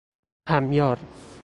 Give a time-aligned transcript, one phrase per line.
[0.49, 0.99] همیار